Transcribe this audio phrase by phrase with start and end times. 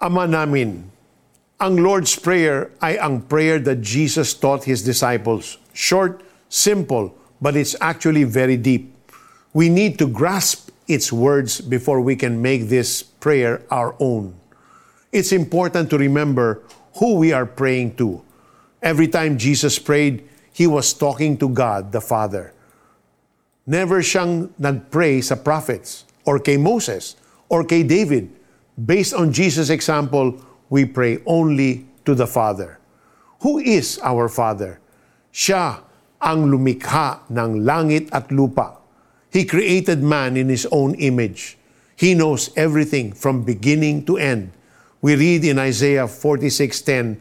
[0.00, 0.88] Ama namin,
[1.60, 5.60] ang Lord's Prayer ay ang prayer that Jesus taught His disciples.
[5.76, 8.96] Short, simple, but it's actually very deep.
[9.52, 14.40] We need to grasp its words before we can make this prayer our own.
[15.12, 16.64] It's important to remember
[16.96, 18.24] who we are praying to.
[18.80, 22.56] Every time Jesus prayed, He was talking to God the Father.
[23.68, 27.20] Never siyang nagpray sa prophets or kay Moses
[27.52, 28.39] or kay David.
[28.80, 30.40] Based on Jesus' example,
[30.70, 32.80] we pray only to the Father.
[33.44, 34.80] Who is our Father?
[35.28, 35.84] Siya
[36.16, 38.80] ang lumikha ng langit at lupa.
[39.28, 41.60] He created man in His own image.
[41.92, 44.56] He knows everything from beginning to end.
[45.04, 47.20] We read in Isaiah 46:10,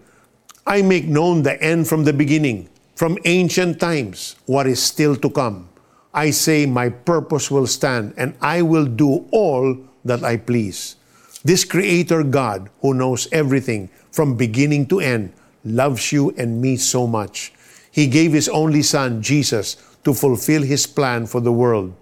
[0.64, 5.28] I make known the end from the beginning, from ancient times, what is still to
[5.28, 5.68] come.
[6.16, 9.76] I say my purpose will stand, and I will do all
[10.08, 10.99] that I please.
[11.40, 15.32] This Creator God, who knows everything from beginning to end,
[15.64, 17.56] loves you and me so much.
[17.96, 21.96] He gave His only Son, Jesus, to fulfill His plan for the world.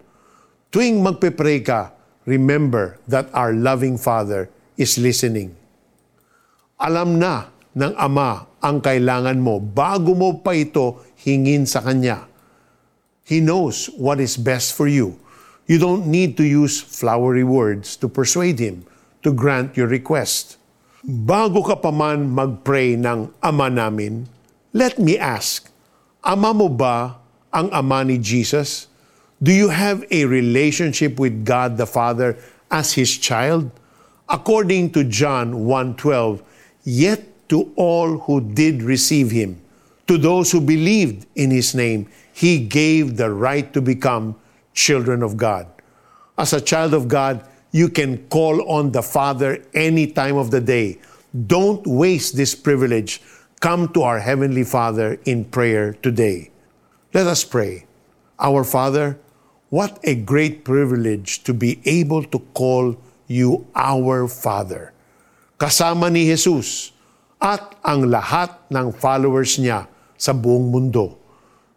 [0.74, 1.94] Tuwing magpe-pray ka,
[2.26, 5.54] remember that our loving Father is listening.
[6.82, 12.26] Alam na ng Ama ang kailangan mo bago mo pa ito hingin sa Kanya.
[13.22, 15.14] He knows what is best for you.
[15.70, 18.90] You don't need to use flowery words to persuade Him
[19.24, 20.58] to grant your request.
[21.08, 24.28] Bago ka pa man mag-pray ng Ama namin,
[24.74, 25.70] let me ask,
[26.26, 27.16] Ama mo ba
[27.54, 28.92] ang Ama ni Jesus?
[29.40, 32.36] Do you have a relationship with God the Father
[32.70, 33.70] as His child?
[34.28, 36.42] According to John 1.12,
[36.84, 39.62] Yet to all who did receive Him,
[40.08, 44.36] to those who believed in His name, He gave the right to become
[44.74, 45.68] children of God.
[46.38, 47.42] As a child of God,
[47.78, 50.98] you can call on the Father any time of the day.
[51.30, 53.22] Don't waste this privilege.
[53.62, 56.50] Come to our Heavenly Father in prayer today.
[57.14, 57.86] Let us pray.
[58.42, 59.22] Our Father,
[59.70, 62.98] what a great privilege to be able to call
[63.30, 64.90] you our Father.
[65.62, 66.98] Kasama ni Jesus
[67.38, 69.86] at ang lahat ng followers niya
[70.18, 71.14] sa buong mundo.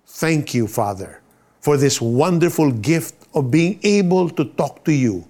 [0.08, 1.20] Thank you, Father,
[1.60, 5.28] for this wonderful gift of being able to talk to you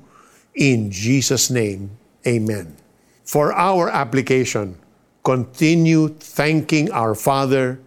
[0.54, 1.94] in Jesus' name,
[2.26, 2.76] amen.
[3.24, 4.76] For our application,
[5.22, 7.78] continue thanking our Father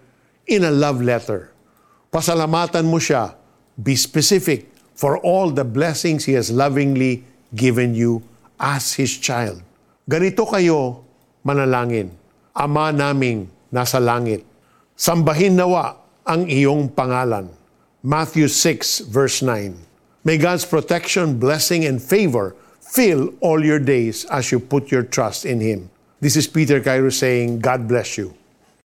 [0.48, 1.52] in a love letter.
[2.14, 3.36] Pasalamatan mo siya.
[3.74, 7.26] Be specific for all the blessings He has lovingly
[7.58, 8.22] given you
[8.62, 9.66] as His child.
[10.06, 11.02] Ganito kayo
[11.42, 12.14] manalangin.
[12.54, 14.46] Ama naming nasa langit,
[14.94, 17.50] sambahin nawa ang iyong pangalan.
[18.06, 19.93] Matthew 6 verse 9.
[20.24, 25.46] May God's protection, blessing, and favor fill all your days as you put your trust
[25.46, 25.90] in Him.
[26.22, 28.34] This is Peter Cairo saying, God bless you.